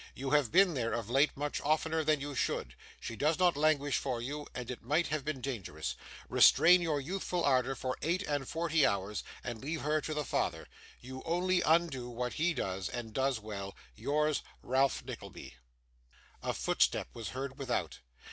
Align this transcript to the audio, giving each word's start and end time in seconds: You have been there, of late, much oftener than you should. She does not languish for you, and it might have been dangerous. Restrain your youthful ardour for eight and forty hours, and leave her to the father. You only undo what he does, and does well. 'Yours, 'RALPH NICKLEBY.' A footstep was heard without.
You 0.15 0.31
have 0.31 0.51
been 0.51 0.73
there, 0.73 0.93
of 0.93 1.11
late, 1.11 1.37
much 1.37 1.61
oftener 1.61 2.03
than 2.03 2.19
you 2.21 2.33
should. 2.33 2.73
She 2.99 3.15
does 3.15 3.37
not 3.37 3.55
languish 3.55 3.97
for 3.99 4.19
you, 4.19 4.47
and 4.55 4.71
it 4.71 4.81
might 4.81 5.09
have 5.09 5.23
been 5.23 5.41
dangerous. 5.41 5.95
Restrain 6.27 6.81
your 6.81 6.99
youthful 6.99 7.43
ardour 7.43 7.75
for 7.75 7.95
eight 8.01 8.23
and 8.23 8.49
forty 8.49 8.83
hours, 8.83 9.23
and 9.43 9.61
leave 9.61 9.81
her 9.81 10.01
to 10.01 10.15
the 10.15 10.25
father. 10.25 10.67
You 11.01 11.21
only 11.23 11.61
undo 11.61 12.09
what 12.09 12.33
he 12.33 12.55
does, 12.55 12.89
and 12.89 13.13
does 13.13 13.39
well. 13.39 13.75
'Yours, 13.95 14.41
'RALPH 14.63 15.05
NICKLEBY.' 15.05 15.53
A 16.41 16.51
footstep 16.55 17.09
was 17.13 17.29
heard 17.29 17.59
without. 17.59 17.99